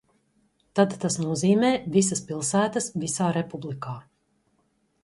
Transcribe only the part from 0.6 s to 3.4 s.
Tad tas nozīmē visas pilsētas visā